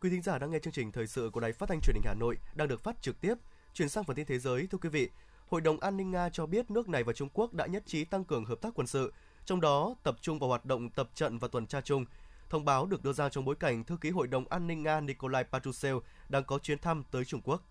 [0.00, 2.04] Quý thính giả đang nghe chương trình thời sự của Đài Phát thanh Truyền hình
[2.06, 3.34] Hà Nội đang được phát trực tiếp.
[3.74, 5.10] Chuyển sang phần tin thế giới, thưa quý vị,
[5.48, 8.04] Hội đồng An ninh Nga cho biết nước này và Trung Quốc đã nhất trí
[8.04, 9.12] tăng cường hợp tác quân sự,
[9.44, 12.04] trong đó tập trung vào hoạt động tập trận và tuần tra chung
[12.50, 15.00] Thông báo được đưa ra trong bối cảnh thư ký Hội đồng An ninh Nga
[15.00, 15.96] Nikolai Patrushev
[16.28, 17.62] đang có chuyến thăm tới Trung Quốc.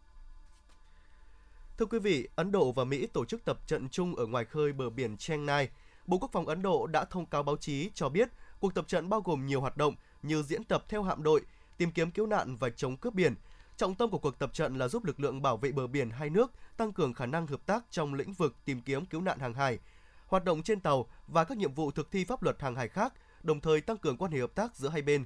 [1.78, 4.74] Thưa quý vị, Ấn Độ và Mỹ tổ chức tập trận chung ở ngoài khơi
[4.74, 5.70] bờ biển Chennai.
[6.08, 9.10] Bộ Quốc phòng Ấn Độ đã thông cáo báo chí cho biết cuộc tập trận
[9.10, 11.42] bao gồm nhiều hoạt động như diễn tập theo hạm đội,
[11.78, 13.36] tìm kiếm cứu nạn và chống cướp biển.
[13.78, 16.30] Trọng tâm của cuộc tập trận là giúp lực lượng bảo vệ bờ biển hai
[16.30, 19.54] nước tăng cường khả năng hợp tác trong lĩnh vực tìm kiếm cứu nạn hàng
[19.54, 19.80] hải,
[20.28, 23.14] hoạt động trên tàu và các nhiệm vụ thực thi pháp luật hàng hải khác
[23.48, 25.26] đồng thời tăng cường quan hệ hợp tác giữa hai bên.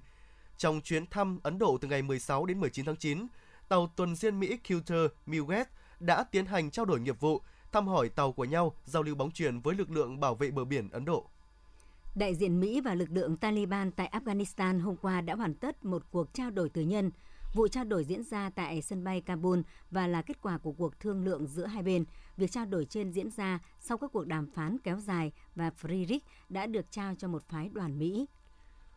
[0.57, 3.27] Trong chuyến thăm Ấn Độ từ ngày 16 đến 19 tháng 9,
[3.69, 5.65] tàu tuần duyên Mỹ Cutter Midwest
[5.99, 9.31] đã tiến hành trao đổi nghiệp vụ, thăm hỏi tàu của nhau, giao lưu bóng
[9.31, 11.29] chuyền với lực lượng bảo vệ bờ biển Ấn Độ.
[12.15, 16.03] Đại diện Mỹ và lực lượng Taliban tại Afghanistan hôm qua đã hoàn tất một
[16.11, 17.11] cuộc trao đổi tư nhân.
[17.53, 19.59] Vụ trao đổi diễn ra tại sân bay Kabul
[19.91, 22.05] và là kết quả của cuộc thương lượng giữa hai bên.
[22.41, 26.19] Việc trao đổi trên diễn ra sau các cuộc đàm phán kéo dài và Friedrich
[26.49, 28.25] đã được trao cho một phái đoàn Mỹ.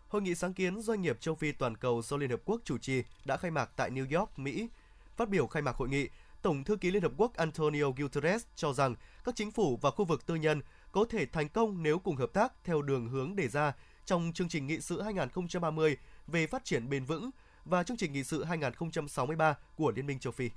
[0.09, 2.79] Hội nghị sáng kiến doanh nghiệp châu Phi toàn cầu do Liên Hợp Quốc chủ
[2.79, 4.69] trì đã khai mạc tại New York, Mỹ.
[5.17, 6.09] Phát biểu khai mạc hội nghị,
[6.43, 10.05] Tổng thư ký Liên Hợp Quốc Antonio Guterres cho rằng các chính phủ và khu
[10.05, 10.61] vực tư nhân
[10.93, 13.73] có thể thành công nếu cùng hợp tác theo đường hướng đề ra
[14.05, 17.31] trong chương trình nghị sự 2030 về phát triển bền vững
[17.65, 20.51] và chương trình nghị sự 2063 của Liên minh châu Phi.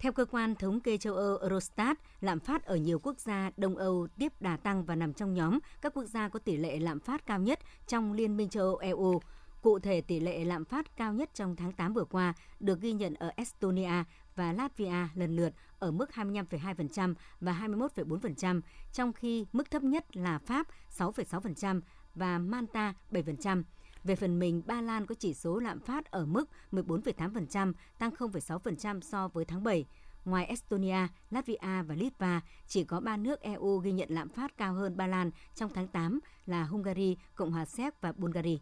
[0.00, 3.76] Theo cơ quan thống kê châu Âu Eurostat, lạm phát ở nhiều quốc gia Đông
[3.76, 7.00] Âu tiếp đà tăng và nằm trong nhóm các quốc gia có tỷ lệ lạm
[7.00, 9.20] phát cao nhất trong Liên minh châu Âu EU.
[9.62, 12.92] Cụ thể, tỷ lệ lạm phát cao nhất trong tháng 8 vừa qua được ghi
[12.92, 14.04] nhận ở Estonia
[14.36, 18.60] và Latvia lần lượt ở mức 25,2% và 21,4%,
[18.92, 20.66] trong khi mức thấp nhất là Pháp
[20.98, 21.80] 6,6%
[22.14, 23.62] và Malta 7%.
[24.04, 29.00] Về phần mình, Ba Lan có chỉ số lạm phát ở mức 14,8%, tăng 0,6%
[29.00, 29.86] so với tháng 7.
[30.24, 34.74] Ngoài Estonia, Latvia và Litva, chỉ có ba nước EU ghi nhận lạm phát cao
[34.74, 38.56] hơn Ba Lan trong tháng 8 là Hungary, Cộng hòa Séc và Bulgaria.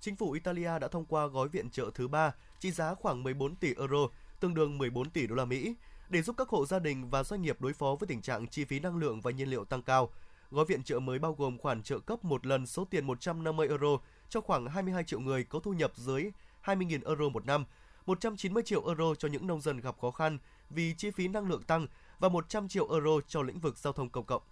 [0.00, 3.56] Chính phủ Italia đã thông qua gói viện trợ thứ ba trị giá khoảng 14
[3.56, 4.08] tỷ euro,
[4.40, 5.74] tương đương 14 tỷ đô la Mỹ,
[6.08, 8.64] để giúp các hộ gia đình và doanh nghiệp đối phó với tình trạng chi
[8.64, 10.10] phí năng lượng và nhiên liệu tăng cao.
[10.50, 13.98] Gói viện trợ mới bao gồm khoản trợ cấp một lần số tiền 150 euro
[14.28, 16.30] cho khoảng 22 triệu người có thu nhập dưới
[16.64, 17.64] 20.000 euro một năm,
[18.06, 20.38] 190 triệu euro cho những nông dân gặp khó khăn
[20.70, 21.86] vì chi phí năng lượng tăng
[22.18, 24.42] và 100 triệu euro cho lĩnh vực giao thông công cộng.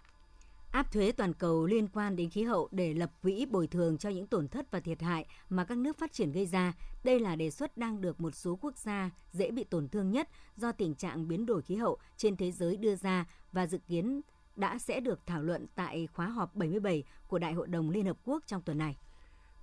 [0.71, 4.09] Áp thuế toàn cầu liên quan đến khí hậu để lập quỹ bồi thường cho
[4.09, 6.73] những tổn thất và thiệt hại mà các nước phát triển gây ra.
[7.03, 10.29] Đây là đề xuất đang được một số quốc gia dễ bị tổn thương nhất
[10.57, 14.21] do tình trạng biến đổi khí hậu trên thế giới đưa ra và dự kiến
[14.55, 18.17] đã sẽ được thảo luận tại khóa họp 77 của Đại hội đồng Liên Hợp
[18.23, 18.97] Quốc trong tuần này.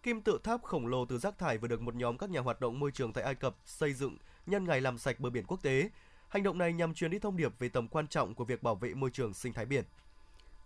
[0.04, 2.60] Kim tự tháp khổng lồ từ rác thải vừa được một nhóm các nhà hoạt
[2.60, 5.62] động môi trường tại Ai Cập xây dựng nhân ngày làm sạch bờ biển quốc
[5.62, 5.90] tế.
[6.28, 8.74] Hành động này nhằm truyền đi thông điệp về tầm quan trọng của việc bảo
[8.74, 9.84] vệ môi trường sinh thái biển.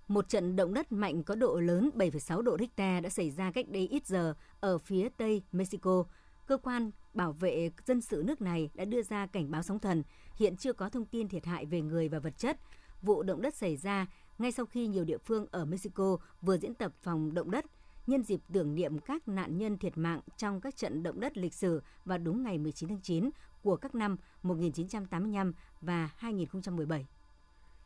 [0.09, 3.69] Một trận động đất mạnh có độ lớn 7,6 độ Richter đã xảy ra cách
[3.69, 6.05] đây ít giờ ở phía tây Mexico.
[6.47, 10.03] Cơ quan bảo vệ dân sự nước này đã đưa ra cảnh báo sóng thần.
[10.37, 12.59] Hiện chưa có thông tin thiệt hại về người và vật chất.
[13.03, 14.07] Vụ động đất xảy ra
[14.39, 17.65] ngay sau khi nhiều địa phương ở Mexico vừa diễn tập phòng động đất
[18.09, 21.55] nhân dịp tưởng niệm các nạn nhân thiệt mạng trong các trận động đất lịch
[21.55, 23.31] sử vào đúng ngày 19 tháng 9
[23.63, 27.07] của các năm 1985 và 2017.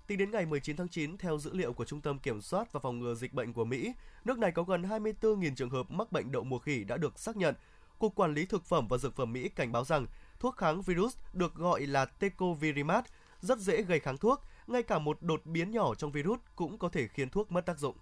[0.07, 2.81] Tính đến ngày 19 tháng 9, theo dữ liệu của Trung tâm Kiểm soát và
[2.81, 3.93] Phòng ngừa Dịch bệnh của Mỹ,
[4.25, 7.37] nước này có gần 24.000 trường hợp mắc bệnh đậu mùa khỉ đã được xác
[7.37, 7.55] nhận.
[7.99, 10.07] Cục Quản lý Thực phẩm và Dược phẩm Mỹ cảnh báo rằng
[10.39, 13.05] thuốc kháng virus được gọi là Tecovirimat
[13.41, 16.89] rất dễ gây kháng thuốc, ngay cả một đột biến nhỏ trong virus cũng có
[16.89, 17.97] thể khiến thuốc mất tác dụng.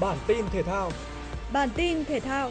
[0.00, 0.90] Bản tin thể thao
[1.52, 2.50] Bản tin thể thao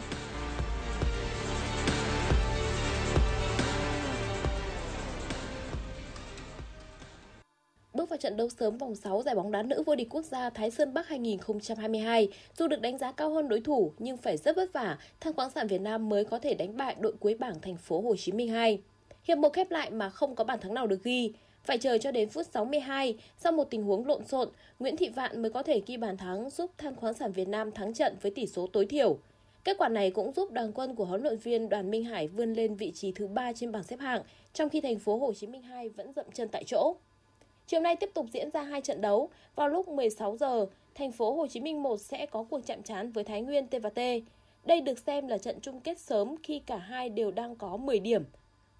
[7.94, 10.50] Bước vào trận đấu sớm vòng 6 giải bóng đá nữ vô địch quốc gia
[10.50, 14.56] Thái Sơn Bắc 2022, dù được đánh giá cao hơn đối thủ nhưng phải rất
[14.56, 17.60] vất vả, Than khoáng sản Việt Nam mới có thể đánh bại đội cuối bảng
[17.60, 18.80] thành phố Hồ Chí Minh 2.
[19.24, 21.32] Hiệp một khép lại mà không có bàn thắng nào được ghi.
[21.64, 25.42] Phải chờ cho đến phút 62, sau một tình huống lộn xộn, Nguyễn Thị Vạn
[25.42, 28.30] mới có thể ghi bàn thắng giúp Than khoáng sản Việt Nam thắng trận với
[28.30, 29.18] tỷ số tối thiểu.
[29.64, 32.52] Kết quả này cũng giúp đoàn quân của huấn luyện viên Đoàn Minh Hải vươn
[32.52, 35.46] lên vị trí thứ 3 trên bảng xếp hạng, trong khi thành phố Hồ Chí
[35.46, 36.94] Minh 2 vẫn dậm chân tại chỗ.
[37.66, 39.28] Chiều nay tiếp tục diễn ra hai trận đấu.
[39.54, 43.12] Vào lúc 16 giờ, thành phố Hồ Chí Minh 1 sẽ có cuộc chạm trán
[43.12, 44.00] với Thái Nguyên T&T.
[44.64, 48.00] Đây được xem là trận chung kết sớm khi cả hai đều đang có 10
[48.00, 48.24] điểm.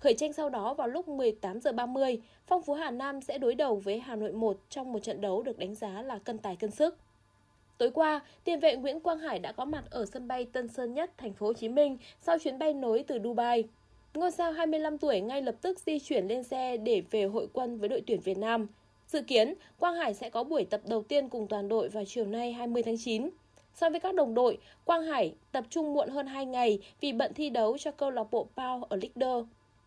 [0.00, 3.54] Khởi tranh sau đó vào lúc 18 giờ 30, Phong Phú Hà Nam sẽ đối
[3.54, 6.56] đầu với Hà Nội 1 trong một trận đấu được đánh giá là cân tài
[6.56, 6.96] cân sức.
[7.78, 10.94] Tối qua, tiền vệ Nguyễn Quang Hải đã có mặt ở sân bay Tân Sơn
[10.94, 13.64] Nhất, thành phố Hồ Chí Minh sau chuyến bay nối từ Dubai.
[14.14, 17.78] Ngôi sao 25 tuổi ngay lập tức di chuyển lên xe để về hội quân
[17.78, 18.66] với đội tuyển Việt Nam.
[19.06, 22.26] Dự kiến, Quang Hải sẽ có buổi tập đầu tiên cùng toàn đội vào chiều
[22.26, 23.30] nay 20 tháng 9.
[23.74, 27.34] So với các đồng đội, Quang Hải tập trung muộn hơn 2 ngày vì bận
[27.34, 29.12] thi đấu cho câu lạc bộ Pau ở League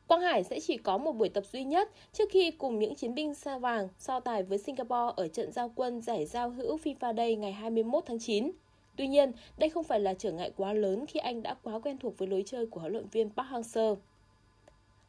[0.08, 3.16] Quang Hải sẽ chỉ có một buổi tập duy nhất trước khi cùng những chiến
[3.16, 7.16] binh sao vàng so tài với Singapore ở trận giao quân giải giao hữu FIFA
[7.16, 8.52] Day ngày 21 tháng 9.
[8.96, 11.98] Tuy nhiên, đây không phải là trở ngại quá lớn khi anh đã quá quen
[11.98, 13.96] thuộc với lối chơi của huấn luyện viên Park Hang-seo.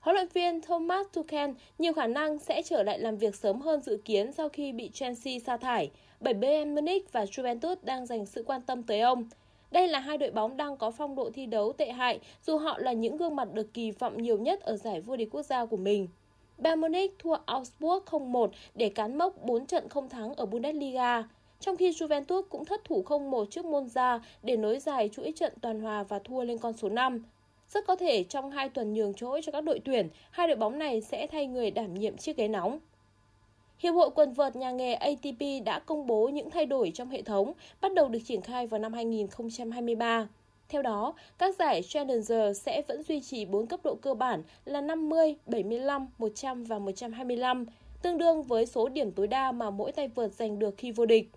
[0.01, 3.83] Huấn luyện viên Thomas Tuchel nhiều khả năng sẽ trở lại làm việc sớm hơn
[3.83, 8.27] dự kiến sau khi bị Chelsea sa thải, bởi Bayern Munich và Juventus đang dành
[8.27, 9.29] sự quan tâm tới ông.
[9.75, 12.79] Đây là hai đội bóng đang có phong độ thi đấu tệ hại dù họ
[12.79, 15.65] là những gương mặt được kỳ vọng nhiều nhất ở giải vô địch quốc gia
[15.65, 16.09] của mình.
[16.59, 21.29] Bayern Munich thua Augsburg 0-1 để cán mốc 4 trận không thắng ở Bundesliga,
[21.61, 25.81] trong khi Juventus cũng thất thủ 0-1 trước Monza để nối dài chuỗi trận toàn
[25.81, 27.25] hòa và thua lên con số 5.
[27.69, 30.79] Rất có thể trong hai tuần nhường chỗ cho các đội tuyển, hai đội bóng
[30.79, 32.79] này sẽ thay người đảm nhiệm chiếc ghế nóng.
[33.79, 37.23] Hiệp hội quần vợt nhà nghề ATP đã công bố những thay đổi trong hệ
[37.23, 40.29] thống bắt đầu được triển khai vào năm 2023.
[40.69, 44.81] Theo đó, các giải Challenger sẽ vẫn duy trì 4 cấp độ cơ bản là
[44.81, 47.67] 50, 75, 100 và 125,
[48.03, 51.07] tương đương với số điểm tối đa mà mỗi tay vợt giành được khi vô
[51.07, 51.31] địch.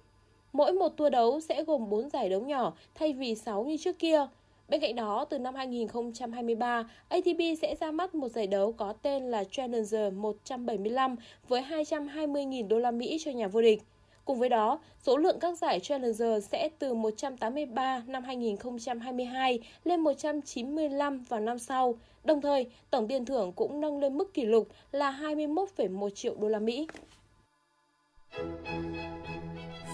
[0.54, 4.00] Mỗi một tour đấu sẽ gồm 4 giải đấu nhỏ thay vì 6 như trước
[4.00, 4.28] kia.
[4.68, 9.24] Bên cạnh đó, từ năm 2023, ATP sẽ ra mắt một giải đấu có tên
[9.24, 11.16] là Challenger 175
[11.48, 13.82] với 220.000 đô la Mỹ cho nhà vô địch.
[14.26, 21.24] Cùng với đó, số lượng các giải Challenger sẽ từ 183 năm 2022 lên 195
[21.30, 21.96] vào năm sau.
[22.24, 26.48] Đồng thời, tổng tiền thưởng cũng nâng lên mức kỷ lục là 21,1 triệu đô
[26.48, 26.88] la Mỹ.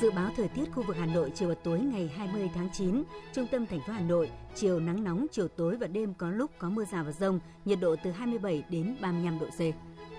[0.03, 3.03] Dự báo thời tiết khu vực Hà Nội chiều và tối ngày 20 tháng 9,
[3.33, 6.51] trung tâm thành phố Hà Nội, chiều nắng nóng, chiều tối và đêm có lúc
[6.59, 9.59] có mưa rào và rông, nhiệt độ từ 27 đến 35 độ C.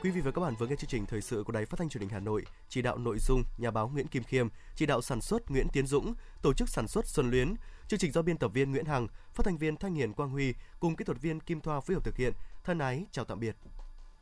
[0.02, 1.88] Quý vị và các bạn vừa nghe chương trình thời sự của Đài Phát thanh
[1.88, 5.02] Truyền hình Hà Nội, chỉ đạo nội dung nhà báo Nguyễn Kim Khiêm, chỉ đạo
[5.02, 7.54] sản xuất Nguyễn Tiến Dũng, tổ chức sản xuất Xuân Luyến,
[7.88, 10.54] chương trình do biên tập viên Nguyễn Hằng, phát thanh viên Thanh Hiền Quang Huy
[10.80, 12.32] cùng kỹ thuật viên Kim Thoa phối hợp thực hiện.
[12.64, 13.56] Thân ái chào tạm biệt.